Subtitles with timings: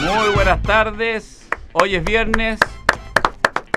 [0.00, 1.48] Muy buenas tardes.
[1.72, 2.60] Hoy es viernes.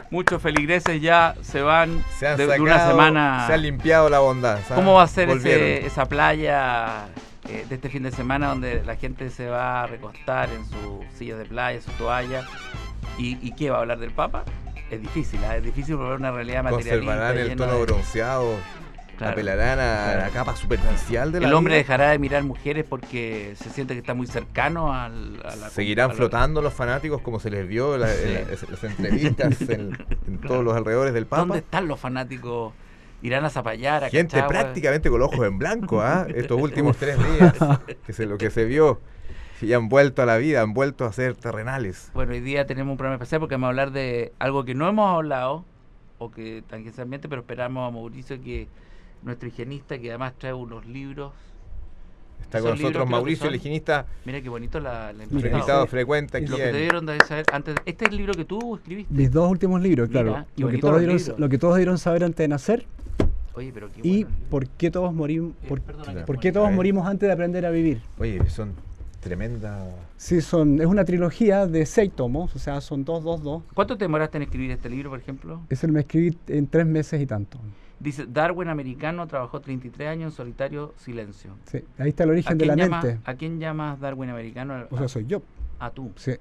[0.10, 3.44] Muchos feligreses ya se van Se han de, sacado, una semana.
[3.48, 4.60] se ha limpiado la bondad.
[4.74, 7.08] ¿Cómo va a ser ese- esa playa
[7.50, 11.04] eh, de este fin de semana donde la gente se va a recostar en su
[11.18, 12.46] silla de playa, su toalla?
[13.18, 14.44] ¿Y, y qué va a hablar del Papa?
[14.90, 15.58] Es difícil, ¿ah?
[15.58, 16.96] es difícil volver a una realidad materialista.
[16.96, 18.54] Conservarán el tono de- bronceado,
[19.18, 20.20] Claro, apelarán a claro.
[20.22, 21.80] la capa superficial de la El hombre vida.
[21.80, 26.06] dejará de mirar mujeres porque se siente que está muy cercano al, a la Seguirán
[26.06, 30.38] a la- flotando los fanáticos como se les vio en en las entrevistas en, en
[30.40, 31.42] todos los alrededores del Papa.
[31.42, 32.74] ¿Dónde están los fanáticos?
[33.24, 34.50] Irán a zapallar, a Gente Cachagua?
[34.62, 36.28] prácticamente con los ojos en blanco, ¿ah?
[36.36, 37.56] Estos últimos tres días,
[38.06, 39.02] que se, lo que se vio,
[39.60, 42.12] y han vuelto a la vida, han vuelto a ser terrenales.
[42.14, 44.88] Bueno, hoy día tenemos un programa especial porque vamos a hablar de algo que no
[44.88, 45.66] hemos hablado,
[46.20, 48.68] o que tangencialmente, pero esperamos a Mauricio, que
[49.24, 51.34] nuestro higienista, que además trae unos libros.
[52.42, 55.54] Está Esos con nosotros Mauricio, el higienista, Mira qué bonito la, la invitado.
[55.58, 55.90] invitado sí.
[55.90, 57.76] frecuente aquí Lo que te dieron de saber antes.
[57.86, 59.14] Este es el libro que tú escribiste.
[59.14, 60.46] Mis dos últimos libros, Mira, claro.
[60.56, 61.40] Lo que, todos los dieron, libros.
[61.40, 62.86] lo que todos debieron saber antes de nacer
[63.54, 64.38] Oye, pero qué y bueno.
[64.52, 67.72] por qué todos morimos, Eh, por, perdona por qué todos morimos antes de aprender a
[67.72, 68.02] vivir.
[68.20, 68.74] Oye, son
[69.20, 69.86] tremenda...
[70.16, 73.64] Sí, son, es una trilogía de seis tomos, o sea, son dos, dos, dos.
[73.74, 75.62] ¿Cuánto te demoraste en escribir este libro, por ejemplo?
[75.70, 77.58] Ese me escribí en tres meses y tanto.
[78.00, 81.56] Dice, Darwin americano trabajó 33 años en solitario silencio.
[81.66, 83.20] Sí, ahí está el ¿A origen de quién, la llama- mente.
[83.26, 84.86] ¿A quién llamas Darwin americano?
[84.92, 85.42] O sea, soy yo.
[85.80, 86.12] a tú.
[86.16, 86.34] Sí.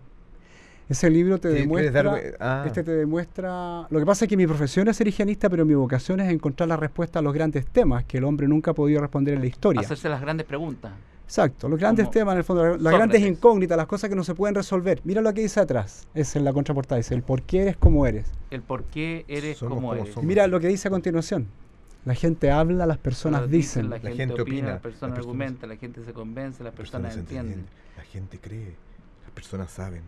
[0.88, 2.62] Ese libro te Sí, demuestra, ah.
[2.66, 5.74] este te demuestra, lo que pasa es que mi profesión es ser higienista, pero mi
[5.74, 9.00] vocación es encontrar la respuesta a los grandes temas que el hombre nunca ha podido
[9.00, 9.80] responder en la historia.
[9.80, 10.92] Hacerse las grandes preguntas.
[11.26, 12.98] Exacto, los grandes temas en el fondo, las Sócrates.
[12.98, 15.00] grandes incógnitas, las cosas que no se pueden resolver.
[15.04, 18.06] Mira lo que dice atrás, es en la contraportada, dice el por qué eres como
[18.06, 18.30] eres.
[18.50, 20.14] El por qué eres Somos como eres.
[20.14, 20.24] somos.
[20.24, 21.48] Mira lo que dice a continuación.
[22.04, 23.90] La gente habla, las personas dicen.
[23.90, 26.62] La La gente, gente opina, opina, las personas las personas- argumentan, la gente se convence,
[26.62, 27.66] las personas, entienden.
[27.96, 28.76] La gente cree,
[29.24, 30.02] las personas saben,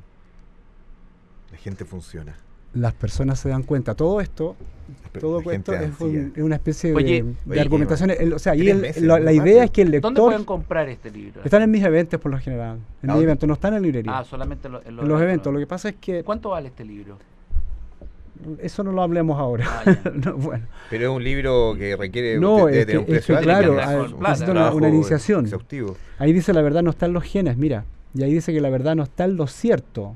[1.51, 2.37] la gente funciona.
[2.75, 3.95] Las personas se dan cuenta.
[3.95, 4.55] Todo esto,
[5.19, 8.11] todo esto es, un- es una especie Oye, de, de oye, argumentación.
[8.11, 10.25] El- o sea, el- meses, la, idea es que el ¿Dónde lector...
[10.31, 11.41] pueden comprar este libro?
[11.45, 12.77] Están en mis eventos por lo general.
[12.77, 13.25] En ¿A mis dónde?
[13.25, 14.19] eventos, no están en librería.
[14.19, 15.53] Ah, solamente lo- en los, en los eventos.
[15.53, 17.19] Lo que pasa es que ¿Cuánto vale este libro?
[18.61, 19.67] eso no lo hablemos ahora.
[19.69, 20.11] Ah, ya.
[20.15, 20.65] No, bueno.
[20.91, 23.73] Pero es un libro que requiere No, de, es que- un es precio que, alto,
[23.75, 25.45] claro, necesita una- una iniciación.
[25.47, 25.97] Exhaustivo.
[26.19, 27.85] Ahí dice la verdad no está en los genes, mira.
[28.15, 30.15] Y ahí dice que la verdad no está en lo cierto.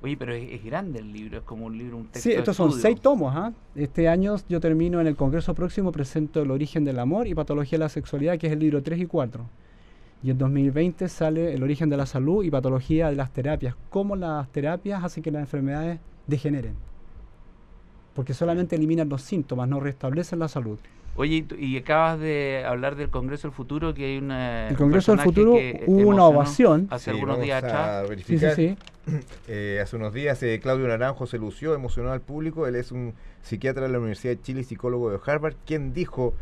[0.00, 2.36] Oye, pero es, es grande el libro, es como un libro, un texto Sí, de
[2.36, 3.34] estos son seis tomos.
[3.34, 3.52] ¿ah?
[3.74, 7.78] Este año yo termino en el Congreso próximo, presento El origen del amor y Patología
[7.78, 9.44] de la sexualidad, que es el libro 3 y 4.
[10.22, 13.74] Y en 2020 sale El origen de la salud y Patología de las terapias.
[13.90, 16.74] Cómo las terapias hacen que las enfermedades degeneren.
[18.14, 20.78] Porque solamente eliminan los síntomas, no restablecen la salud.
[21.18, 24.68] Oye, y, acabas de hablar del Congreso del Futuro, que hay una...
[24.68, 25.54] El Congreso del Futuro
[25.86, 26.86] hubo una ovación.
[26.90, 27.88] Hace Sí, algunos días a atrás.
[27.88, 28.54] Sí, sí, verificar.
[28.54, 28.76] sí.
[29.48, 32.66] Eh, hace unos días eh, Claudio Naranjo se lució, emocionó al público.
[32.68, 36.34] Él es un psiquiatra de la Universidad de Chile y psicólogo de Harvard, quien dijo,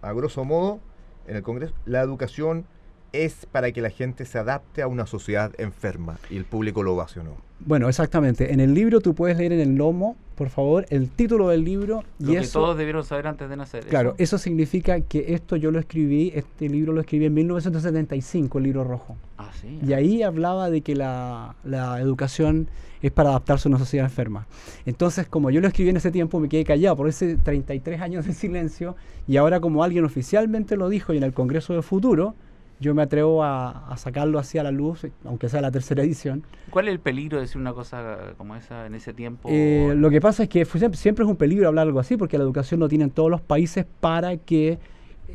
[0.00, 0.80] a grosso modo,
[1.26, 2.64] en el Congreso, la educación
[3.12, 6.18] es para que la gente se adapte a una sociedad enferma.
[6.30, 7.36] Y el público lo ovacionó.
[7.60, 8.52] Bueno, exactamente.
[8.52, 12.02] En el libro tú puedes leer en el lomo, por favor, el título del libro
[12.18, 12.60] Lo y que eso.
[12.60, 13.86] todos debieron saber antes de nacer.
[13.86, 14.36] Claro, ¿eso?
[14.36, 18.84] eso significa que esto yo lo escribí, este libro lo escribí en 1975, el libro
[18.84, 19.16] rojo.
[19.38, 19.78] Ah, sí.
[19.86, 22.68] Y ahí hablaba de que la, la educación
[23.02, 24.46] es para adaptarse a una sociedad enferma.
[24.86, 28.26] Entonces, como yo lo escribí en ese tiempo, me quedé callado por ese 33 años
[28.26, 28.96] de silencio
[29.28, 32.34] y ahora como alguien oficialmente lo dijo y en el Congreso de Futuro,
[32.82, 36.44] yo me atrevo a, a sacarlo hacia la luz, aunque sea la tercera edición.
[36.70, 39.48] ¿Cuál es el peligro de decir una cosa como esa en ese tiempo?
[39.50, 42.36] Eh, lo que pasa es que fue siempre, es un peligro hablar algo así, porque
[42.36, 44.78] la educación no tiene en todos los países para que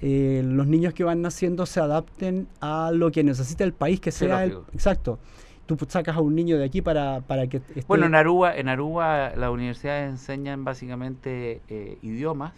[0.01, 4.11] eh, los niños que van naciendo se adapten a lo que necesita el país que
[4.11, 5.17] sea el, exacto.
[5.65, 8.69] Tú sacas a un niño de aquí para, para que esté- Bueno, en Aruba, en
[8.69, 12.53] Aruba las universidades enseñan básicamente eh, idiomas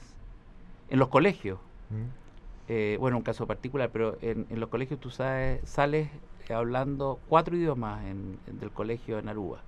[0.89, 1.59] en los colegios.
[1.89, 2.28] ¿Mm?
[2.69, 6.09] Eh, bueno, un caso particular, pero en, en los colegios tú sabes, sales
[6.49, 9.66] hablando cuatro idiomas en, en- del colegio en Aruba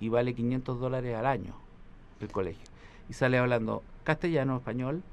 [0.00, 1.56] y vale 500 dólares al año
[2.20, 2.68] el colegio.
[3.08, 5.04] Y sales hablando castellano, español,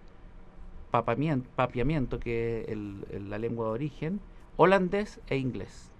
[1.55, 4.21] papiamiento, que es el- el- la lengua de origen,
[4.55, 5.91] holandés e inglés.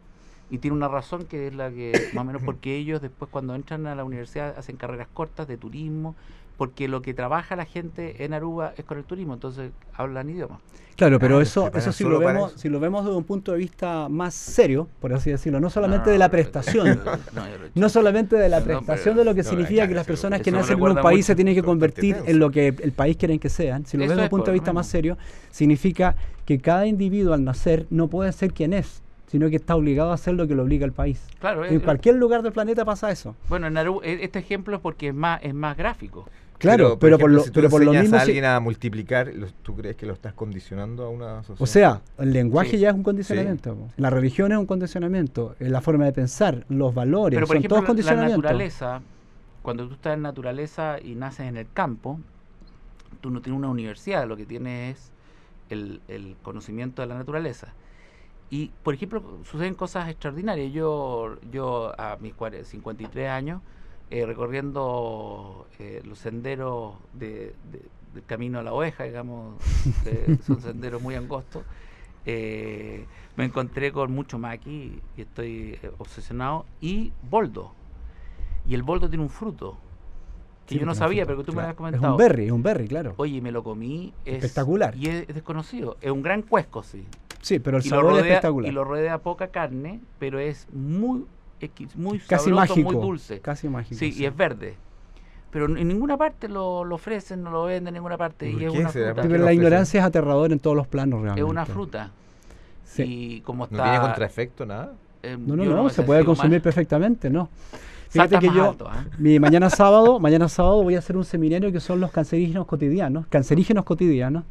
[0.50, 3.56] Y tiene una razón que es la que, más o menos, porque ellos después cuando
[3.56, 6.16] entran a la universidad hacen carreras cortas de turismo,
[6.64, 10.62] porque lo que trabaja la gente en Aruba es con el turismo, entonces hablan idiomas.
[10.96, 12.58] Claro, pero eso, eso si lo vemos, eso.
[12.60, 16.06] si lo vemos desde un punto de vista más serio, por así decirlo, no solamente
[16.06, 17.02] No, de la prestación,
[17.76, 19.96] no, he solamente de la No, pero- prestación de lo que no, significa claro, que
[19.96, 22.50] las personas que nacen en un país mucho, se tienen que bastante convertir en lo
[22.50, 23.86] que el país quieren que sean.
[23.86, 25.18] Si lo vemos desde es, un punto de vista más serio,
[25.52, 29.02] significa que cada individuo al nacer no puede ser quien es.
[29.26, 31.20] sino que está obligado a hacer lo que lo obliga el país.
[31.40, 33.36] Claro, en cualquier lugar del planeta pasa eso.
[33.50, 36.30] Bueno, en Aruba, eh, este ejemplo es porque es más, es más gráfico.
[36.64, 38.18] Claro, pero, por, ejemplo, lo, si tú pero por lo mismo...
[38.18, 41.62] a alguien a multiplicar, lo- ¿tú crees que lo estás condicionando a una sociedad?
[41.62, 42.80] o sea, el lenguaje Sí.
[42.80, 43.78] ya es un condicionamiento.
[43.98, 45.56] La religión es un condicionamiento.
[45.60, 48.44] eh, La forma de pensar, los valores, Pero por son ejemplo, todos la- la condicionamientos.
[48.44, 49.02] naturaleza,
[49.62, 52.20] cuando tú estás en naturaleza y naces en el campo,
[53.22, 55.12] tú no tienes una universidad, lo que tienes es
[55.70, 57.74] el, el conocimiento de la naturaleza.
[58.50, 60.72] Y, por ejemplo, suceden cosas extraordinarias.
[60.74, 63.62] Yo, yo a mis cuare- 53 años,
[64.14, 67.82] eh, recorriendo eh, los senderos de- de-
[68.14, 69.56] del camino a la oveja, digamos,
[70.06, 71.64] de- son senderos muy angostos,
[72.26, 73.06] eh,
[73.36, 77.72] me encontré con mucho maqui y estoy eh, obsesionado, y boldo.
[78.68, 79.78] Y el boldo tiene un fruto
[80.68, 81.76] que Sí, yo no sabía, pero que tú me claro.
[81.76, 82.06] comentado.
[82.06, 83.14] Es un berry, es un berry, claro.
[83.18, 84.14] Oye, me lo comí.
[84.26, 84.96] es- Espectacular.
[84.96, 85.98] Y es, es desconocido.
[86.02, 87.04] Es un gran cuesco, sí.
[87.42, 88.70] Sí, pero el y, sabor es espectacular.
[88.72, 91.26] y lo rodea poca carne, pero es muy,
[91.96, 92.92] muy Casi sabroso, mágico.
[92.94, 93.40] muy dulce.
[93.40, 94.00] Casi mágico.
[94.00, 94.76] Sí, y es verde.
[95.52, 98.50] Pero en ninguna parte lo, lo ofrecen, no lo venden en ninguna parte.
[98.50, 98.92] ¿Y es una fruta.
[99.10, 101.42] Sí, ¿Por qué pero la ignorancia es aterradora en todos los planos realmente.
[101.46, 102.10] Es una fruta.
[102.86, 103.04] Sí.
[103.04, 103.78] Y como está.
[103.78, 104.94] ¿No tiene contraefecto nada?
[105.22, 107.50] eh, No, no, no, se puede consumir más- perfectamente, ¿no?
[108.10, 109.06] Fíjate que yo, alto, ¿ah?
[109.18, 113.26] mi mañana sábado, mañana sábado voy a hacer un seminario que son los cancerígenos cotidianos,
[113.26, 114.44] cancerígenos cotidianos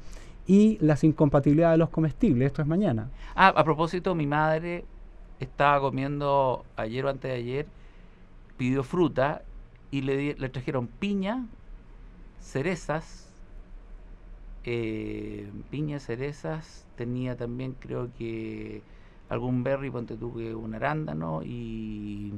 [0.49, 2.47] y las incompatibilidades de los comestibles.
[2.49, 3.09] Esto es mañana.
[3.37, 4.85] Ah, a propósito, mi madre
[5.43, 7.67] estaba comiendo ayer o antes de ayer,
[8.57, 9.45] pidió fruta
[9.91, 11.49] y le, di- le trajeron piña,
[12.41, 13.33] cerezas,
[14.65, 18.85] eh, piña, cerezas, tenía también creo que
[19.29, 22.35] algún berry, ponte tú que un arándano y...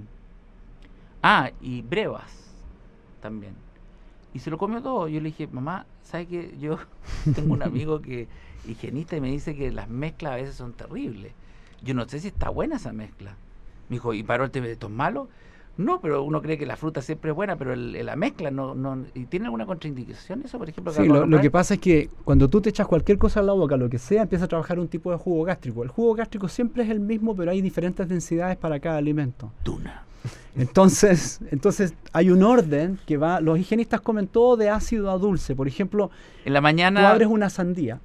[1.23, 2.55] Ah, y brevas
[3.21, 3.57] también.
[4.33, 5.09] Y se lo comió todo.
[5.09, 6.57] Yo le dije, mamá, ¿sabes qué?
[6.59, 6.79] Yo
[7.35, 8.29] tengo un amigo que
[8.65, 11.35] higienista y me dice que las mezclas a veces son terribles.
[11.85, 13.37] Yo no sé si está buena esa mezcla.
[13.89, 15.29] Me dijo, ¿y paró esto es malo?
[15.77, 18.77] No, pero uno cree que la fruta siempre es buena, pero el- la mezcla no,
[18.77, 19.05] no...
[19.13, 20.93] ¿Y tiene alguna contraindicación eso, por ejemplo?
[20.93, 23.41] que Sí, de lo, lo que pasa es que cuando tú te echas cualquier cosa
[23.41, 25.83] en la boca, lo que sea, empieza a trabajar un tipo de jugo gástrico.
[25.83, 29.51] El jugo gástrico siempre es el mismo, pero hay diferentes densidades para cada alimento.
[29.65, 30.05] Tuna.
[30.57, 35.57] Entonces, entonces hay un orden que va, los higienistas comen todo de ácido a dulce.
[35.57, 36.11] Por ejemplo,
[36.45, 37.11] En la tú mañana...
[37.11, 38.01] abres una sandía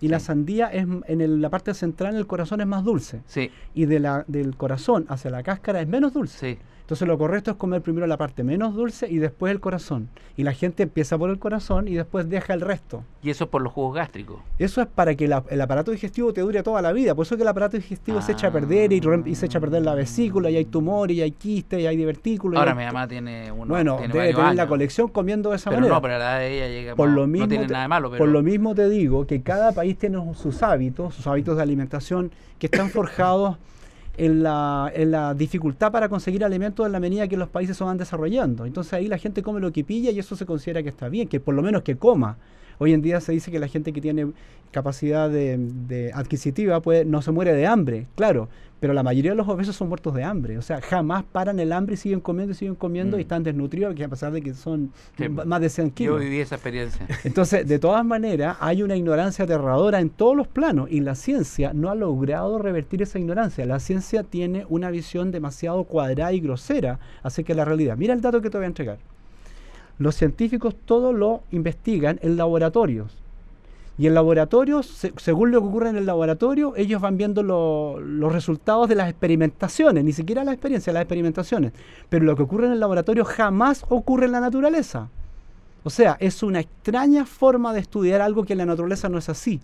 [0.00, 3.50] y la sandía es en el- la parte central del corazón es más dulce Sí,
[3.74, 6.54] y de la, del corazón hacia la cáscara es menos dulce.
[6.54, 6.58] sí.
[6.90, 10.08] Entonces lo correcto es comer primero la parte menos dulce y después el corazón.
[10.36, 13.04] Y la gente empieza por el corazón y después deja el resto.
[13.22, 14.40] Y eso es por los jugos gástricos.
[14.58, 17.14] Eso es para que la- el aparato digestivo te dure toda la vida.
[17.14, 19.60] Por eso que el aparato digestivo se echa a perder y, y se echa a
[19.60, 22.58] perder la vesícula y hay tumores y hay quistes y hay divertículos.
[22.58, 23.66] Ahora hay mi mamá tiene uno.
[23.66, 25.94] Bueno, tiene debe tener la colección comiendo de esa Pero manera.
[25.94, 27.82] no, pero la edad de ella llega por más- lo mismo no tiene te, nada
[27.84, 31.24] de malo, pero por lo mismo te digo que cada país tiene sus hábitos, sus
[31.28, 33.58] hábitos de alimentación que están forjados
[34.20, 37.84] en la, en la dificultad para conseguir alimentos en la medida que los países se
[37.84, 38.66] van desarrollando.
[38.66, 41.26] Entonces ahí la gente come lo que pilla y eso se considera que está bien,
[41.26, 42.36] que por lo menos que coma.
[42.82, 44.32] Hoy en día se dice que la gente que tiene
[44.70, 48.48] capacidad de, de adquisitiva pues, no se muere de hambre, claro,
[48.78, 50.56] pero la mayoría de los obesos son muertos de hambre.
[50.56, 53.22] O sea, jamás paran el hambre y siguen comiendo y siguen comiendo y Mm.
[53.22, 55.28] están desnutridos, que a pesar de que son Sí.
[55.28, 56.20] más de 100 yo kilos.
[56.20, 57.06] viví esa experiencia.
[57.24, 61.72] Entonces, de todas maneras, hay una ignorancia aterradora en todos los planos y la ciencia
[61.74, 63.66] no ha logrado revertir esa ignorancia.
[63.66, 67.98] La ciencia tiene una visión demasiado cuadrada y grosera acerca de la realidad.
[67.98, 68.98] Mira el dato que te voy a entregar.
[70.00, 73.18] Los científicos todo lo investigan en laboratorios.
[73.98, 78.00] Y en laboratorios, se- según lo que ocurre en el laboratorio, ellos van viendo lo-
[78.00, 81.72] los resultados de las experimentaciones, ni siquiera la experiencia, las experimentaciones.
[82.08, 85.10] Pero lo que ocurre en el laboratorio jamás ocurre en la naturaleza.
[85.84, 89.28] O sea, es una extraña forma de estudiar algo que en la naturaleza no es
[89.28, 89.60] así.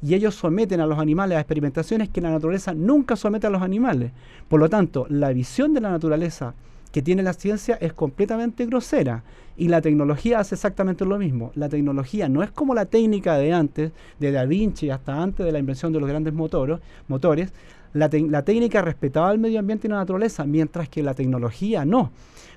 [0.00, 3.62] Y ellos someten a los animales a experimentaciones que la naturaleza nunca somete a los
[3.62, 4.12] animales.
[4.48, 6.54] Por lo tanto, la visión de la naturaleza
[6.92, 9.24] que tiene la ciencia es completamente grosera.
[9.56, 11.52] Y la tecnología hace exactamente lo mismo.
[11.54, 15.52] La tecnología no es como la técnica de antes, de Da Vinci hasta antes de
[15.52, 17.52] la invención de los grandes motores.
[17.92, 22.10] La, la técnica respetaba el medio ambiente y la naturaleza, mientras que la tecnología no.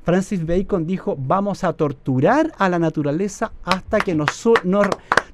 [0.04, 4.48] Francis Bacon dijo, vamos a torturar a la naturaleza hasta que nos,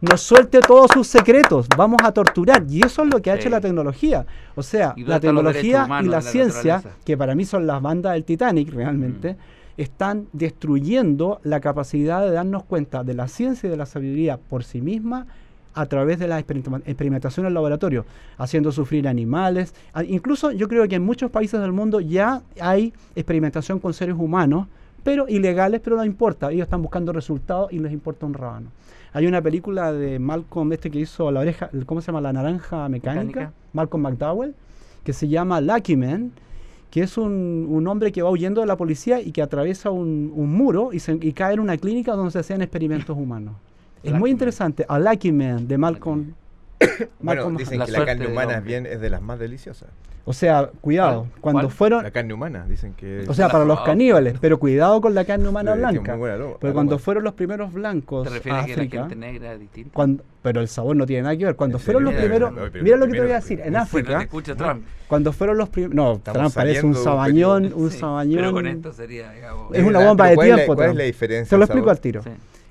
[0.02, 1.68] nos suelte todos sus secretos.
[1.78, 2.64] Vamos a torturar.
[2.68, 4.26] Y eso es lo que ha hecho la tecnología.
[4.56, 7.02] O sea, ¿Y dónde la tecnología y la, ciencia, naturaleza?
[7.06, 9.82] que para mí son las bandas del Titanic realmente, Mm.
[9.82, 14.64] están destruyendo la capacidad de darnos cuenta de la ciencia y de la sabiduría por
[14.64, 15.28] sí misma
[15.74, 18.06] a través de la experimenta- experimentación en laboratorio,
[18.38, 19.74] haciendo sufrir animales.
[20.08, 24.68] Incluso yo creo que en muchos países del mundo ya hay experimentación con seres humanos,
[25.04, 26.52] pero ilegales, pero no importa.
[26.52, 28.68] Ellos están buscando resultados y les importa un rábano.
[29.14, 32.22] Hay una película de Malcolm, este que hizo la oreja, ¿cómo se llama?
[32.22, 33.54] La naranja mecánica, Mecánica.
[33.74, 34.56] Malcolm McDowell,
[35.04, 36.32] que se llama Lucky Man,
[36.90, 40.32] que es un, un hombre que va huyendo de la policía y que atraviesa un,
[40.36, 43.56] un muro y, se, y cae en una clínica donde se hacían experimentos humanos.
[44.04, 44.86] Es muy interesante.
[44.88, 46.34] A Lucky Man de Malcolm.
[47.20, 49.90] Bueno, Malcolm dicen La que la carne humana es, bien, es de las más deliciosas.
[50.24, 51.42] O sea, cuidado, ¿Cuál?
[51.42, 51.72] cuando ¿Cuál?
[51.72, 53.26] fueron, La carne humana, dicen que...
[53.28, 56.12] o sea, para los caníbales, pero cuidado con la carne humana blanca.
[56.12, 59.16] muy buena Porque cuando fueron los primeros blancos ¿Te refieres a que la África, gente
[59.16, 59.90] negra es distinta?
[59.96, 61.56] cuando, pero el sabor no tiene nada que ver.
[61.56, 63.76] Cuando ¿En fueron los primeros, No, pero mira lo que te voy a decir, en
[63.76, 64.86] África, te escucha Trump.
[65.08, 68.36] cuando fueron los primeros, no, Estamos Trump parece un sabañón, un Sí, sabañón.
[68.38, 69.74] Pero con esto sería, digamos...
[69.76, 71.50] Es una la- bomba pero de ¿cuál es la- tiempo, ¿Cuál es la diferencia?
[71.50, 72.22] Te lo explico al tiro.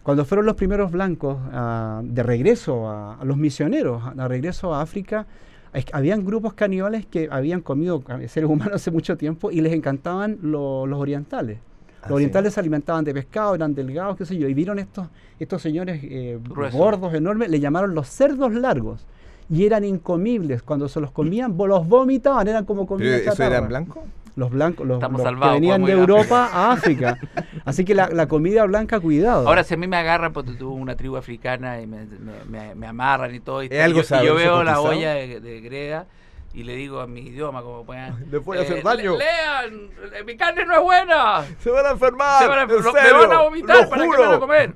[0.02, 4.80] Cuando fueron los primeros blancos ah, de regreso a, a los misioneros, a, regreso a
[4.83, 5.26] África,
[5.75, 10.38] es habían grupos caníbales que habían comido seres humanos hace mucho tiempo y les encantaban
[10.42, 11.59] lo- los orientales.
[12.02, 15.09] Ah, Los orientales se alimentaban de pescado, eran delgados, qué sé yo, y vieron estos,
[15.38, 16.38] estos señores eh,
[16.73, 19.07] gordos, enormes, le llamaron los cerdos largos.
[19.52, 20.62] Y eran incomibles.
[20.62, 23.57] Cuando se los comían, los vomitaban, eran como ¿Pero comida eso chatarra.
[23.57, 24.02] eran blancos?
[24.40, 27.18] Los blancos, los, Estamos los salvados, que venían de a Europa a África.
[27.66, 29.47] Así que la, la comida blanca, cuidado.
[29.47, 32.75] Ahora, si a mí me agarran, porque tuvo una tribu africana y me, me- me-
[32.75, 35.61] me amarran y todo, y, Es algo yo, y yo veo la olla de, de
[35.61, 36.06] greda
[36.54, 38.25] y le digo a mi idioma, como puedan...
[38.30, 39.12] Les voy a hacer eh, daño.
[39.12, 41.44] "Le- Lean, eh, mi carne no es buena.
[41.62, 42.42] ¡Se van a enfermar!
[42.42, 44.28] Se van a- en lo- me serio, van a vomitar, lo ¿para qué me juro.
[44.28, 44.75] van a comer?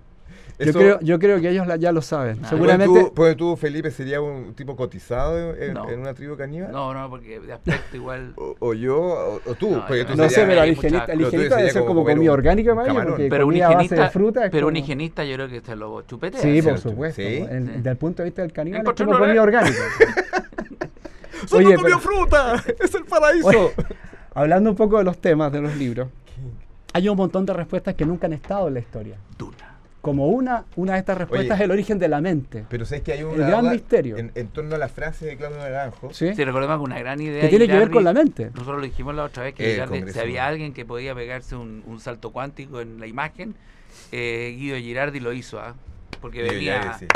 [0.58, 2.38] Yo, creo, yo creo que ellos la- ya lo saben.
[2.44, 2.48] Ah.
[2.48, 2.92] Seguramente.
[2.92, 5.88] Pues tú, pues tú, Felipe, sería un tipo cotizado en, No.
[5.90, 6.70] en una tribu caníbal?
[6.72, 8.32] No, no, porque de aspecto igual...
[8.36, 9.70] O, o yo, o, o tú.
[9.70, 12.34] No, porque tú No sé, pero el higienista, el higienista debe ser como comida un
[12.38, 15.24] orgánica porque Pero un, comida a base de higienista, fruta es pero un como- higienista
[15.24, 16.40] yo creo que se lo chupetea.
[16.40, 17.22] Sí, por supuesto.
[17.22, 17.36] Sí.
[17.50, 17.72] En- Sí.
[17.76, 19.76] Desde el punto de vista del caníbal es como comida orgánica.
[21.46, 22.62] ¡Solo Oye, comió pero- fruta!
[22.80, 23.48] ¡Es el paraíso!
[23.48, 23.72] Oye,
[24.34, 26.08] hablando un poco de los temas de los libros,
[26.92, 29.16] hay un montón de respuestas que nunca han estado en la historia.
[29.36, 29.73] Duna.
[30.04, 32.66] Como una, una de estas respuestas Oye, es el origen de la mente.
[32.68, 34.18] Pero sabes que hay un gran misterio.
[34.18, 36.12] En, en torno a la frase de Claudio Naranjo.
[36.12, 36.34] ¿sí?
[36.34, 37.40] Sí, recordemos que una gran idea.
[37.40, 38.50] que tiene que ver con la mente.
[38.52, 41.82] Nosotros lo dijimos la otra vez que Girardi, si había alguien que podía pegarse un,
[41.86, 43.54] un salto cuántico en la imagen,
[44.12, 45.74] eh, Guido Girardi lo hizo, ¿ah?
[46.20, 46.92] Porque venía.
[46.98, 47.06] sí.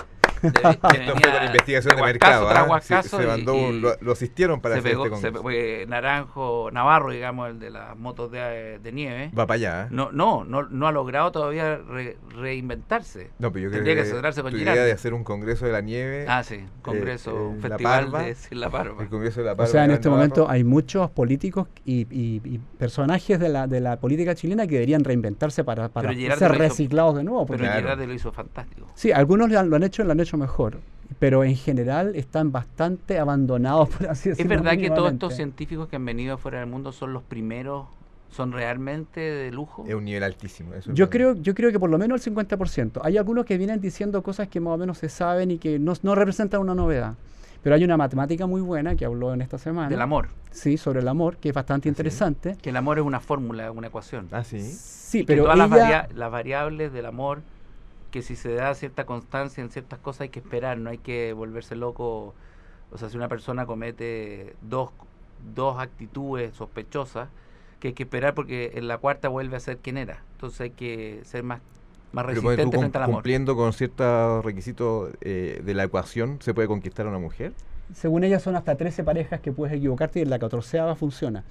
[0.43, 0.49] De-
[0.99, 2.49] Esto fue con investigación de mercado.
[2.49, 2.81] ¿ah?
[2.81, 5.43] Se, y- mandó un- lo, lo asistieron para se hacer pegó, este se- congreso.
[5.43, 9.83] porque Naranjo, Navarro, digamos, el de las motos de, de nieve, Va para allá.
[9.85, 9.89] ¿eh?
[9.91, 12.17] no, no, no, no ha logrado todavía re-
[12.63, 13.31] reinventarse.
[13.39, 14.11] No, pero yo creo Tendría que
[14.43, 16.25] con tu idea de hacer un congreso de la nieve.
[16.29, 19.03] Ah, sí, congreso, eh, un La festival Parva, de La Parva.
[19.03, 20.19] El congreso de la O Parva sea, en este Navarro.
[20.29, 24.75] momento hay muchos políticos y, y- y personajes de la, de la política chilena que
[24.75, 25.89] deberían reinventarse para,
[26.37, 27.47] ser hizo- reciclados de nuevo.
[27.47, 27.81] Pero Claro.
[27.81, 28.87] Girardi lo hizo fantástico.
[28.95, 30.79] Sí, algunos lo han, lo han hecho lo han hecho mejor,
[31.19, 34.55] pero en general están bastante abandonados, por así decirlo.
[34.55, 37.87] ¿Es verdad que todos estos científicos que han venido fuera del mundo son los primeros,
[38.31, 39.85] son realmente de lujo?
[39.89, 40.75] Es un nivel altísimo.
[40.75, 43.01] eso es Yo creo, yo creo que por lo menos el 50%.
[43.03, 45.95] Hay algunos que vienen diciendo cosas que más o menos se saben y que no,
[46.03, 47.15] no representan una novedad.
[47.63, 49.89] Pero hay una matemática muy buena que habló en esta semana.
[49.89, 50.29] Del amor.
[50.53, 51.91] Sí, sobre el amor, que es bastante ¿Ah, sí?
[51.91, 52.57] interesante.
[52.63, 54.29] Que el amor es una fórmula, una ecuación.
[54.31, 54.61] Ah, sí.
[54.61, 57.41] Sí, Y que pero todas las, ella- varia- las variables del amor,
[58.11, 61.33] que si se da cierta constancia en ciertas cosas hay que esperar, no hay que
[61.33, 62.35] volverse loco.
[62.91, 64.91] O sea, si una persona comete dos,
[65.55, 67.29] dos actitudes sospechosas,
[67.81, 70.23] que hay que esperar porque en la cuarta vuelve a ser quien era.
[70.33, 71.61] Entonces hay que ser más,
[72.13, 73.17] más resistente frente al amor.
[73.17, 77.53] cumpliendo con ciertos requisitos eh, de la ecuación, ¿se puede conquistar a una mujer?
[77.95, 81.45] Según ella son hasta 13 parejas que puedes equivocarte y en la catorceava funciona.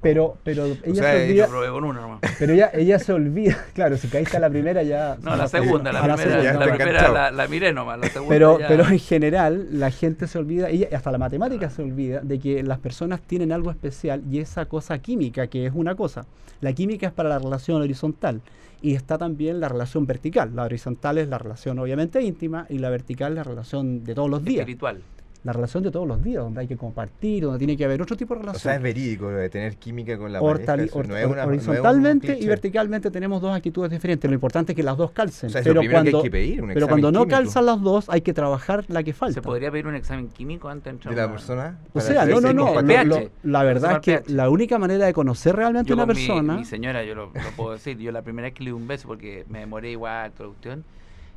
[0.00, 2.20] Pero, pero ella sea, se yo olvida, Yo probé con nomás.
[2.38, 5.16] pero ella, ella se olvida, claro, si caíste a la primera ya...
[5.22, 8.58] No, la segunda, la primera, segunda, la, primera la, la miré nomás, la segunda Pero,
[8.58, 12.38] ya- pero en general la gente se olvida, ella, hasta la matemática se olvida de
[12.38, 16.26] que las personas tienen algo especial y esa cosa química, que es una cosa.
[16.60, 18.40] La química es para la relación horizontal
[18.80, 20.54] y está también la relación vertical.
[20.54, 24.44] La horizontal es la relación obviamente íntima y la vertical la relación de todos los
[24.44, 24.60] días.
[24.60, 25.00] espiritual.
[25.44, 28.16] La relación de todos los días, donde hay que compartir, donde tiene que haber otro
[28.16, 28.60] tipo de O relación.
[28.62, 31.02] sea, es verídico lo de tener química con la Hortali- pareja.
[31.08, 34.30] no es una- no es un horizontalmente y verticalmente tenemos dos actitudes diferentes.
[34.30, 35.48] Lo importante es que las dos calcen.
[35.48, 37.20] O sea, es lo pero primero que hay cuando, que pedir, un pero cuando no
[37.22, 39.34] químico calzan las dos, hay que trabajar la que falta.
[39.34, 41.78] ¿Se podría pedir un examen químico antes de entrar de a la persona.
[41.92, 42.80] O sea, no, no, no.
[42.80, 44.32] lo- lo- la verdad es que pH.
[44.32, 46.56] la única manera de conocer realmente Yo una con mi- persona.
[46.56, 47.98] Mi, señora, yo lo, lo puedo decir.
[47.98, 50.54] Yo la primera vez que le di un beso, porque me demoré igual, toda la
[50.54, 50.84] cuestión,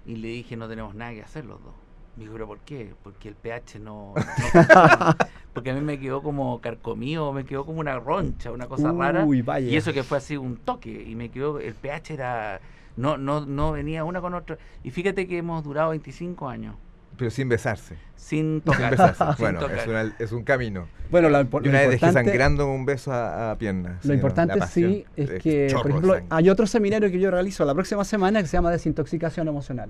[0.06, 1.74] y le dije, no tenemos nada que hacer los dos.
[2.18, 2.94] Me dijo, ¿pero por qué?
[3.04, 4.14] Porque el pH no...
[4.16, 5.18] no funciona".
[5.54, 9.24] porque a mí me quedó como carcomido, me quedó como una roncha, una cosa rara.
[9.26, 9.70] Uy, vaya.
[9.70, 12.60] Y eso que fue así un toque, y me quedó, el pH era...
[12.98, 14.58] No, no, no venía una con otra.
[14.84, 16.76] Y fíjate que hemos durado 25 años
[17.18, 17.98] Pero sin besarse.
[18.16, 18.92] sin Sin tocar.
[18.92, 19.24] besarse.
[19.36, 19.78] sin bueno, tocar.
[19.80, 20.88] es, una- es un camino.
[21.12, 24.00] Bueno, la Yo una vez dejé sangrando un beso a, a pierna.
[24.04, 28.06] Lo importante sí es que, por ejemplo, hay otro seminario que yo realizo la próxima
[28.06, 29.90] semana que se llama Desintoxicación Emocional.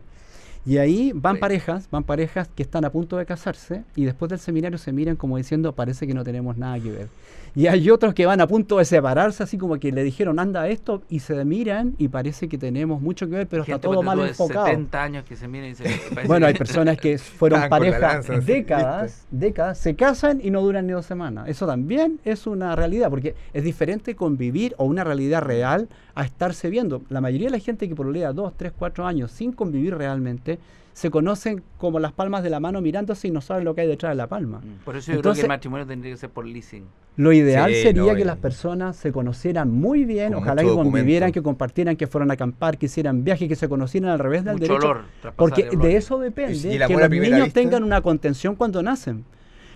[0.65, 1.41] Y ahí van Sí.
[1.41, 5.15] parejas, van parejas que están a punto de casarse y después del seminario se miran
[5.15, 7.07] como diciendo, parece que no tenemos nada que ver.
[7.56, 10.68] Y hay otros que van a punto de separarse, así como que le dijeron, anda
[10.68, 14.04] esto, y se miran y parece que tenemos mucho que ver, pero Gente, está todo
[14.04, 14.66] mal enfocado.
[14.66, 15.74] 70 años que se miran y
[16.14, 20.52] parece Bueno, hay personas que fueron la parejas lanza, así, décadas, décadas, se casan y
[20.52, 21.48] no duran ni dos semanas.
[21.48, 26.70] Eso también es una realidad, porque es diferente convivir o una realidad real a estarse
[26.70, 27.04] viendo.
[27.10, 30.60] La mayoría de la gente que prolea dos, tres, cuatro años sin convivir realmente,
[30.96, 33.88] se conocen como las palmas de la mano mirándose y no saben lo que hay
[33.88, 34.60] detrás de la palma.
[34.64, 36.86] Mm, Por eso yo creo que el matrimonio tendría que ser por leasing.
[37.18, 40.62] Lo ideal Sí, sería no, que y- las personas se conocieran muy bien, Con ojalá
[40.62, 41.34] que convivieran, documento.
[41.34, 44.54] que compartieran, que fueran a acampar, que hicieran viajes, que se conocieran al revés del
[44.54, 44.90] Mucho derecho.
[44.90, 45.02] olor.
[45.36, 47.60] Porque de eso depende ¿Y el que los niños vista?
[47.60, 49.25] tengan una contención cuando nacen.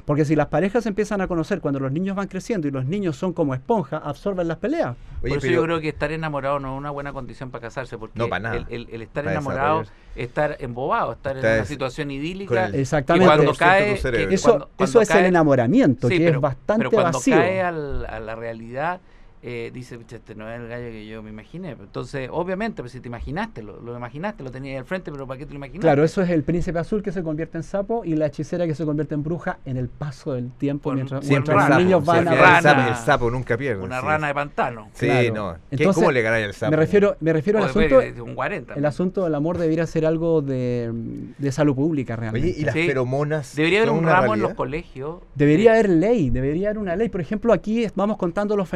[0.09, 2.83] Porque si las parejas se empiezan a conocer cuando los niños van creciendo y los
[2.83, 4.95] niños son como esponja, absorben las peleas.
[5.21, 7.61] Oye, Por eso pero- yo creo que estar enamorado no es una buena condición para
[7.61, 8.55] casarse, porque No, para nada.
[8.55, 9.83] El, el- el estar Para enamorado
[10.15, 12.69] estar embobado, estar en una situación idílica.
[12.69, 13.27] Exactamente.
[13.27, 16.79] cuando 100% de cae, Eso, cuando- eso es el enamoramiento, Sí, que pero, es bastante
[16.79, 17.35] pero cuando vacío.
[17.35, 19.01] cae al- a la realidad,
[19.41, 21.71] eh, dice, "Pucha, este no es el gallo que yo me imaginé.
[21.71, 25.25] Entonces, obviamente, pues si te imaginaste, lo, lo imaginaste, lo tenías ahí al frente, pero
[25.25, 25.79] ¿para qué te lo imaginaste?
[25.81, 28.75] Claro, eso es el príncipe azul que se convierte en sapo y la hechicera que
[28.75, 32.57] se convierte en bruja en el paso del tiempo mientras, los niños van siempre a
[32.57, 32.89] el, sapo, Rana.
[32.89, 33.81] el sapo nunca pierde.
[33.83, 34.05] Una sí.
[34.05, 34.89] rana de pantano.
[34.93, 35.33] Sí, Claro.
[35.33, 35.53] no.
[35.69, 36.71] ¿Qué- Entonces, ¿Cómo le ganáis al sapo?
[36.71, 38.73] Me refiero, me refiero O al asunto, de- un 40.
[38.73, 40.91] el asunto del amor debería ser algo de,
[41.37, 42.49] de salud pública realmente.
[42.49, 42.85] Oye, ¿y las Sí.
[42.87, 43.55] feromonas?
[43.55, 45.19] Debería haber un ramo en los colegios.
[45.35, 47.07] Debería haber ley, debería haber una ley.
[47.09, 48.67] Por ejemplo, aquí vamos contando los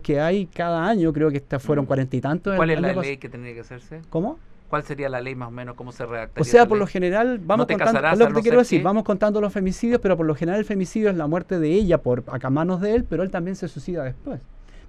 [0.00, 1.88] que hay cada año, creo que esta fueron Mm.
[1.88, 2.56] cuarenta y tantos.
[2.56, 4.00] ¿Cuál es la ley que tendría que hacerse?
[4.10, 4.38] ¿Cómo?
[4.68, 5.76] ¿Cuál sería la ley más o menos?
[5.76, 6.40] ¿Cómo se redactaría?
[6.42, 9.40] O sea, por lo general, vamos contando, es lo que te quiero decir, vamos contando
[9.40, 12.48] los femicidios, pero por lo general el femicidio es la muerte de ella por acá
[12.48, 14.40] a manos de él, pero él también se suicida después.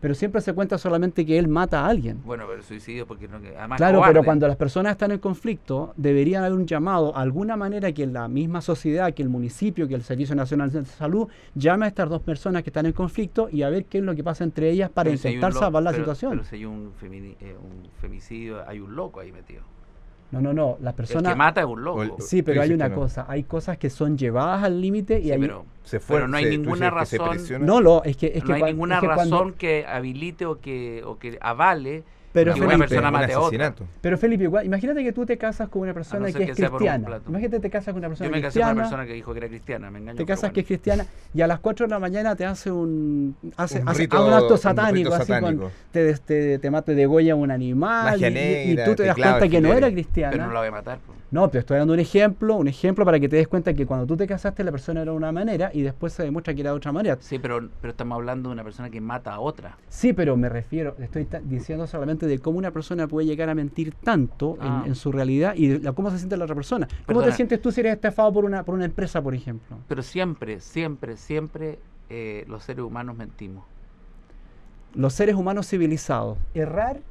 [0.01, 2.21] Pero siempre se cuenta solamente que él mata a alguien.
[2.25, 4.13] Bueno, pero suicidio porque no, que- además Claro, cobarde.
[4.13, 8.27] pero cuando las personas están en conflicto, deberían haber un llamado, alguna manera que la
[8.27, 12.21] misma sociedad, que el municipio, que el Servicio Nacional de Salud, llame a estas dos
[12.21, 14.89] personas que están en conflicto y a ver qué es lo que pasa entre ellas
[14.89, 16.31] para Pero si intentar salvar la pero- situación.
[16.31, 19.61] Pero si hay un, eh, un femicidio, hay un loco ahí metido.
[20.31, 21.31] No, no, no, las El personas...
[21.33, 22.03] que mata es un loco.
[22.03, 22.95] El- Sí, pero hay una no.
[22.95, 25.39] cosa, hay cosas que son llevadas al límite y Sí, hay...
[25.39, 27.37] pero, Se fue, pero no hay se- ninguna razón.
[27.61, 30.45] No, lo, es que, es que no hay ninguna es que cuando- razón que habilite
[30.45, 32.03] o que, o que avale
[32.35, 33.73] Pero una Felipe, persona un mate otra.
[34.01, 36.55] Pero Felipe, igual, imagínate que tú te casas con una persona ser que es que
[36.55, 37.05] sea por un cristiana.
[37.07, 37.23] plato.
[37.29, 38.71] Imagínate que te casas con una persona Yo me casé con cristiana.
[38.73, 40.17] una persona que dijo que era cristiana, me engañó.
[40.17, 40.81] te casas que es bueno.
[40.83, 44.27] cristiana y a las 4 de la mañana te hace un hace, Un hace- rito-
[44.27, 45.71] un acto un satánico rito así con satánico.
[45.91, 49.15] te, te, te mata degolla un animal Magia y, y- y negra, tú te das
[49.15, 50.99] teclado, cuenta que no era cristiana Pero no la voy a matar.
[51.05, 51.14] pues.
[51.31, 54.05] No, te estoy dando un ejemplo, un ejemplo para que te des cuenta que cuando
[54.05, 56.69] tú te casaste la persona era de una manera y después se demuestra que era
[56.69, 57.17] de otra manera.
[57.19, 59.75] Sí, pero, pero estamos hablando de una persona que mata a otra.
[59.89, 63.93] Sí, pero me refiero, estoy diciendo solamente de cómo una persona puede llegar a mentir
[63.95, 64.83] tanto en- Ah.
[64.85, 66.87] en, su realidad y de la- cómo se siente la otra persona.
[66.87, 67.27] ¿Cómo Perdona.
[67.27, 69.77] te sientes tú si eres estafado por una, por una empresa, por ejemplo?
[69.89, 73.65] Pero siempre, siempre, siempre eh, los seres humanos mentimos.
[74.93, 76.37] Los seres humanos civilizados.
[76.53, 77.01] Errar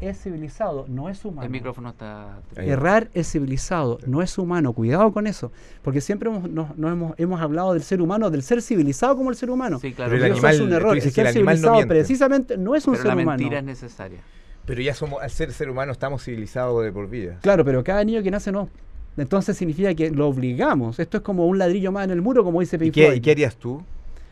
[0.00, 1.44] es civilizado, no es humano.
[1.44, 2.40] El micrófono está...
[2.56, 4.72] Errar es civilizado, no es humano.
[4.72, 5.52] Cuidado con eso.
[5.82, 9.30] Porque siempre hemos, nos- nos hemos, hemos hablado del ser humano, del ser civilizado como
[9.30, 9.78] el ser humano.
[9.78, 10.10] Sí, claro.
[10.12, 10.96] Pero Y el eso pero- es un animal- error.
[10.96, 11.94] El ser animal no civilizado miente.
[11.94, 13.38] precisamente no es un pero ser la humano.
[13.38, 14.20] mentira es necesaria.
[14.66, 17.38] Pero ya somos, al ser ser humano, estamos civilizados de por vida.
[17.42, 18.68] Claro, pero cada niño que nace no.
[19.16, 20.98] Entonces significa que lo obligamos.
[21.00, 23.16] Esto es como un ladrillo más en el muro, como dice ¿Y Pink qué, Floyd.
[23.18, 23.82] y qué harías tú?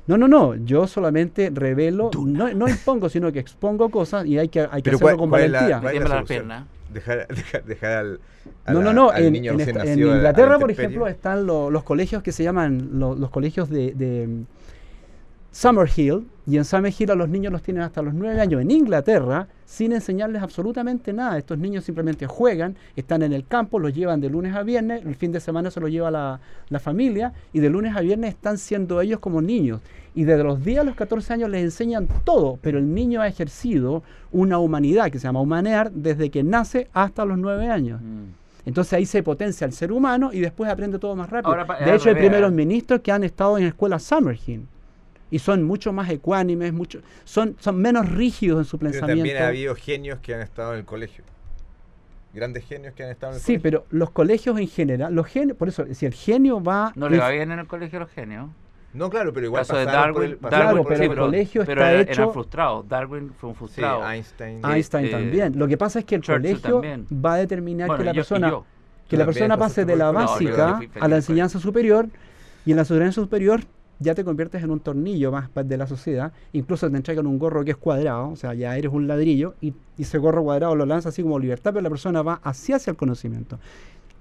[0.08, 0.56] No, no, no.
[0.56, 4.90] Yo solamente revelo, no, no impongo, sino que expongo cosas y hay que, hay que
[4.90, 5.90] hacerlo ¿cuál- con cuál la- valentía.
[5.90, 6.26] Tiembla la solución?
[6.26, 6.66] pierna.
[6.92, 8.20] Dejar, dejar, dejar al,
[8.64, 9.10] a No, la- no, no.
[9.10, 12.32] al En, niño en esta- en la Inglaterra, por ejemplo, están lo- los colegios que
[12.32, 14.44] se llaman lo- los colegios de, de mm,
[15.52, 16.26] Summerhill.
[16.48, 19.92] Y en Summerhill a los niños los tienen hasta los nueve años en Inglaterra sin
[19.92, 21.36] enseñarles absolutamente nada.
[21.36, 25.14] Estos niños simplemente juegan, están en el campo, los llevan de lunes a viernes, el
[25.14, 28.56] fin de semana se los lleva la, la familia y de lunes a viernes están
[28.56, 29.82] siendo ellos como niños.
[30.14, 33.28] Y desde los días a los 14 años les enseñan todo, pero el niño ha
[33.28, 38.00] ejercido una humanidad que se llama humanear desde que nace hasta los nueve años.
[38.00, 38.64] Mm.
[38.64, 41.54] Entonces ahí se potencia el ser humano y después aprende todo más rápido.
[41.54, 42.54] Ahora de hecho, hay primeros ¿eh?
[42.54, 44.66] ministros que han estado en escuelas Summerhill
[45.30, 49.22] y son mucho más ecuánimes, mucho, son, son menos rígidos en su Pero pensamiento.
[49.24, 51.24] también ha habido genios que han estado en el colegio.
[52.34, 53.62] Grandes genios que han estado en el Sí, colegio.
[53.62, 56.92] pero los colegios en general, los genios, por eso, si el genio va...
[56.94, 58.48] No le va bien en el colegio a los genios.
[58.94, 61.92] No, claro, pero igual caso de Darwin, el- Claro, por pero el- colegio pero está
[61.92, 62.88] era- hecho- eran frustrados.
[62.88, 64.08] Darwin fue un Sí, frustrado.
[64.10, 64.60] Einstein.
[64.62, 65.58] Ah, Einstein eh, también.
[65.58, 67.06] Lo que pasa es que el Churchill colegio también.
[67.24, 68.54] va a determinar Bueno, que la yo- persona...
[69.08, 70.06] que la persona pase de la.
[70.06, 72.08] No, básica feliz a la enseñanza superior
[72.66, 73.60] y en la enseñanza superior
[74.00, 77.64] ya te conviertes en un tornillo más de la sociedad, incluso te entregan un gorro
[77.64, 80.86] que es cuadrado, o sea, ya eres un ladrillo y, y ese gorro cuadrado lo
[80.86, 83.58] lanza así como libertad, pero la persona va hacia, hacia el conocimiento.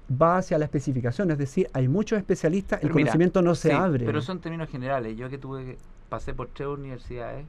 [0.10, 4.06] va hacia la especificación, es decir, hay muchos especialistas, el conocimiento no se abre.
[4.06, 5.16] Pero son términos generales.
[5.18, 5.78] Yo que tuve,
[6.10, 7.46] pasé por tres universidades,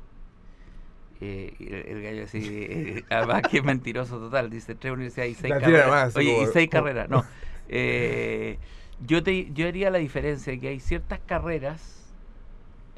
[1.20, 5.54] eh, el, gallo así, eh, además que es mentiroso total, dice tres universidades y seis
[5.54, 6.14] carreras.
[6.14, 7.24] Oye, y seis carreras, no.
[7.68, 8.58] Eh,
[9.06, 11.97] yo, te, yo haría la diferencia que hay ciertas carreras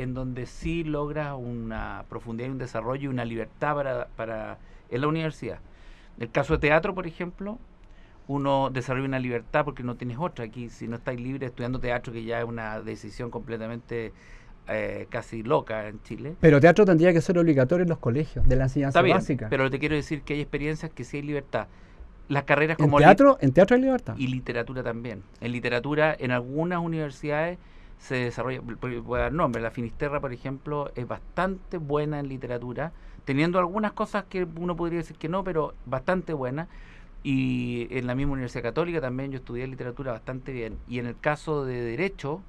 [0.00, 4.58] en donde sí logras una profundidad y un desarrollo y una libertad para, para
[4.90, 5.58] en la universidad.
[6.16, 7.58] En el caso de teatro, por ejemplo,
[8.26, 10.44] uno desarrolla una libertad porque no tienes otra.
[10.44, 14.12] Aquí, si no estáis libre estudiando teatro, que ya es una decisión completamente
[14.68, 16.36] eh, casi loca en Chile.
[16.40, 19.48] Pero teatro tendría que ser obligatorio en los colegios, de la enseñanza básica.
[19.50, 21.66] Pero te quiero decir que hay experiencias que sí hay libertad.
[22.28, 22.98] Las carreras como...
[22.98, 23.38] ¿En teatro?
[23.40, 24.14] ¿En teatro hay libertad?
[24.16, 25.24] Y literatura también.
[25.40, 27.58] En literatura, en algunas universidades
[28.00, 32.92] se desarrolla, voy a dar nombre, la Finisterra, por ejemplo, es bastante buena en literatura,
[33.24, 36.66] teniendo algunas cosas que uno podría decir que no, pero bastante buena
[37.22, 40.78] y en la misma Universidad Católica también yo estudié literatura bastante bien.
[40.88, 42.40] Y en el caso de Derecho,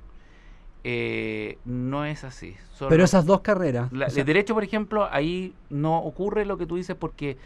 [0.85, 2.55] eh, no es así.
[2.87, 3.91] Pero esas dos carreras.
[3.91, 7.37] La, de Derecho, por ejemplo, ahí no ocurre lo que tú dices porque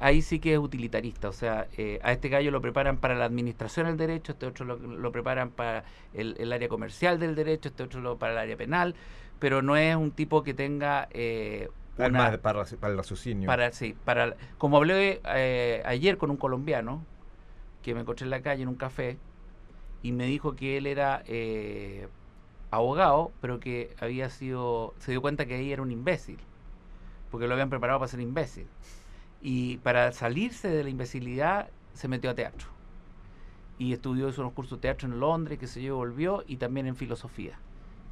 [0.00, 1.28] ahí sí que es utilitarista.
[1.28, 4.64] O sea, eh, a este gallo lo preparan para la administración del derecho, este otro
[4.64, 5.84] lo, preparan para
[6.14, 8.96] el, área comercial del derecho, este otro lo, para el área penal,
[9.38, 13.46] pero no es un tipo que tenga eh, para, para, el raciocinio.
[13.46, 17.04] Para, sí, para, como hablé eh, ayer con un colombiano
[17.82, 19.18] que me encontré en la calle en un café
[20.02, 22.08] y me dijo que él era eh,
[22.70, 26.38] abogado, pero que había sido, se dio cuenta que ahí era un imbécil,
[27.30, 28.66] porque lo habían preparado para ser imbécil.
[29.42, 32.68] Y para salirse de la imbecilidad se metió a teatro.
[33.78, 36.96] Y estudió unos cursos de teatro en Londres, que se yo, volvió, y también en
[36.96, 37.58] filosofía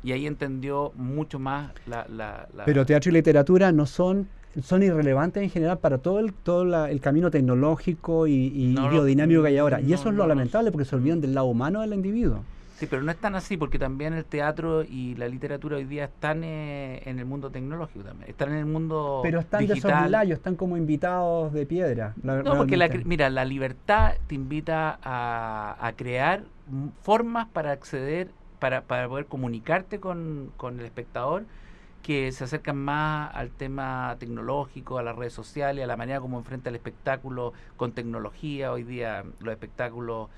[0.02, 4.28] y ahí entendió mucho más la, la, Pero teatro y literatura no son
[4.62, 9.58] son irrelevantes en general para todo el todo el camino tecnológico y, biodinámico que hay
[9.58, 9.80] ahora.
[9.80, 12.42] Y eso es lo lamentable porque se olvidan del lado humano del individuo.
[12.78, 16.04] Sí, pero no es tan así porque también el teatro y la literatura hoy día
[16.04, 18.30] están eh, en el mundo tecnológico también.
[18.30, 20.12] Están en el mundo Pero están digital.
[20.28, 22.14] de están como invitados de piedra.
[22.22, 26.44] no, porque la, mira, la libertad te invita a, a crear
[27.02, 31.44] formas para acceder para, para poder comunicarte con, con el espectador
[32.02, 36.38] que se acercan más al tema tecnológico, a las redes sociales, a la manera como
[36.38, 38.72] enfrenta el espectáculo con tecnología.
[38.72, 40.28] Hoy día los espectáculos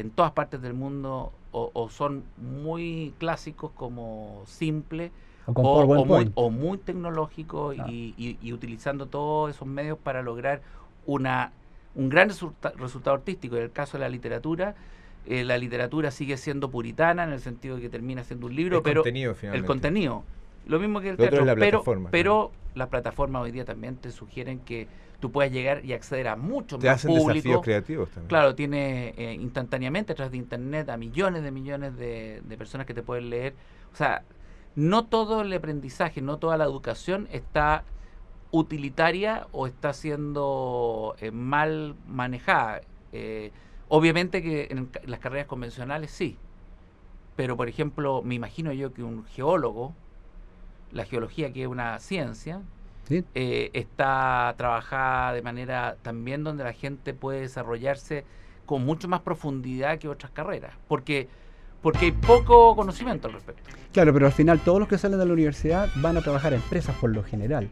[0.00, 5.10] en todas partes del mundo o, son muy clásicos como simples
[5.46, 10.60] o, muy, o, muy, tecnológicos y, y, utilizando todos esos medios para lograr
[11.06, 11.52] una
[11.94, 13.56] un gran resultado artístico.
[13.56, 14.74] En el caso de la literatura,
[15.26, 18.82] eh, la literatura sigue siendo puritana en el sentido de que termina siendo un libro,
[18.82, 20.22] pero el contenido.
[20.66, 24.86] Lo mismo que el teatro, pero, pero las plataformas hoy día también te sugieren que
[25.20, 27.60] tú puedas llegar y acceder a mucho más público.
[27.60, 28.28] creativos también.
[28.28, 32.94] Claro, tiene eh, instantáneamente a través de internet a millones de millones de, personas que
[32.94, 33.54] te pueden leer.
[33.92, 34.22] O sea,
[34.76, 37.84] no todo el aprendizaje, no toda la educación está
[38.50, 42.80] utilitaria o está siendo eh, mal manejada.
[43.12, 43.50] Eh,
[43.88, 46.36] Obviamente que en las carreras convencionales sí,
[47.36, 49.94] pero por ejemplo, me imagino yo que un geólogo,
[50.92, 52.60] la geología que es una ciencia,
[53.10, 58.24] eh, está trabajada de manera también donde la gente puede desarrollarse
[58.66, 61.28] con mucho más profundidad que otras carreras, porque
[61.80, 63.62] porque hay poco conocimiento al respecto.
[63.92, 66.60] Claro, pero al final todos los que salen de la universidad van a trabajar en
[66.60, 67.70] empresas por lo general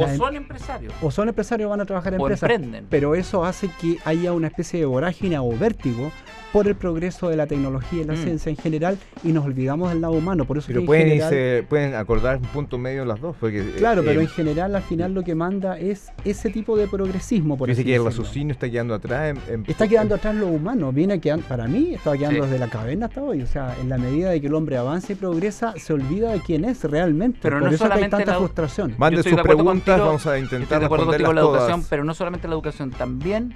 [0.00, 0.94] o son empresarios.
[1.02, 2.48] O son empresarios van a trabajar en empresas.
[2.48, 2.86] Emprenden.
[2.88, 6.12] Pero eso hace que haya una especie de vorágine o vértigo
[6.52, 8.16] por el progreso de la tecnología y la mm.
[8.18, 10.44] ciencia en general y nos olvidamos del lado humano.
[10.44, 13.34] Por eso pero pueden, pueden acordar un punto medio las dos.
[13.40, 16.86] Porque, claro, pero eh, en general al final lo que manda es ese tipo de
[16.88, 17.56] progresismo.
[17.56, 19.36] Por Dice que el raciocinio está quedando atrás.
[19.66, 20.92] está quedando atrás lo humano.
[20.92, 23.42] Viene quedando, para mí, está quedando desde la caverna hasta hoy.
[23.42, 26.40] O sea, en la medida de que el hombre avanza y progresa, se olvida de
[26.40, 27.38] quién es realmente.
[27.42, 28.94] Pero por no eso hay tanta frustración.
[28.98, 32.54] Mande sus preguntas, vamos a intentar de acuerdo contigo la educación, pero no solamente la
[32.54, 33.54] educación, también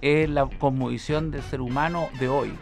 [0.00, 2.52] es la conmovisión del ser humano de hoy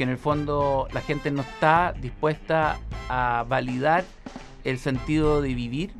[0.00, 2.78] que en el fondo la gente no está dispuesta
[3.10, 4.02] a validar
[4.64, 5.92] el sentido de vivir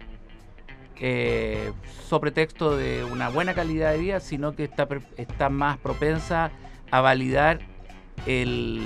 [0.96, 1.72] eh,
[2.09, 6.50] sobre de una buena calidad de vida, sino que está, está más propensa
[6.90, 7.61] a validar
[8.26, 8.80] el,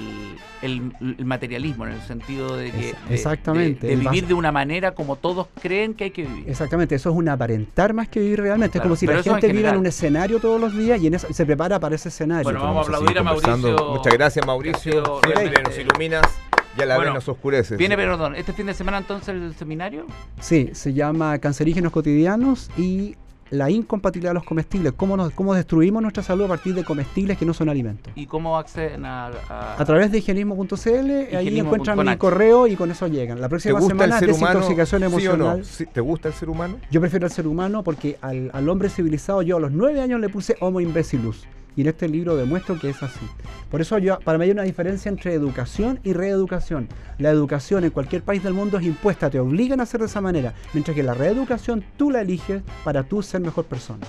[0.62, 5.48] el, materialismo, en el sentido de que exactamente, de, vivir de una manera como todos
[5.60, 6.48] creen que hay que vivir.
[6.48, 8.78] Exactamente, eso es un aparentar más que vivir realmente.
[8.78, 11.78] es como si la gente vive en un escenario todos los días y se prepara
[11.80, 12.44] para ese escenario.
[12.44, 13.94] Bueno, vamos a aplaudir a Mauricio.
[13.94, 15.20] Muchas gracias, Mauricio.
[15.24, 16.26] Siempre nos iluminas.
[16.76, 17.76] Ya la bueno, nos oscurece.
[17.76, 20.06] Viene, perdón, ¿este fin de semana entonces el seminario?
[20.40, 23.16] Sí, se llama Cancerígenos Cotidianos y
[23.54, 27.38] la incompatibilidad de los comestibles, cómo, nos, cómo destruimos nuestra salud a partir de comestibles
[27.38, 28.12] que no son alimentos.
[28.16, 29.28] ¿Y cómo acceden a...?
[29.48, 33.40] A, A través de higienismo.cl, ahí encuentran mi correo y con eso llegan.
[33.40, 34.46] La ¿Te próxima gusta el semana ser humano?
[34.60, 35.58] desintoxicación ¿Sí o emocional.
[35.60, 35.86] no?
[35.92, 36.76] ¿Te gusta el ser humano?
[36.90, 40.20] Yo prefiero al ser humano porque al, al hombre civilizado yo a los nueve años
[40.20, 41.44] le puse Homo imbecilus.
[41.76, 43.26] Y en este libro demuestro que es así.
[43.70, 46.88] Por eso yo, para mí hay una diferencia entre educación y reeducación.
[47.18, 50.20] La educación en cualquier país del mundo es impuesta, te obligan a hacer de esa
[50.20, 50.54] manera.
[50.72, 54.06] Mientras que la reeducación tú la eliges para tú ser mejor persona.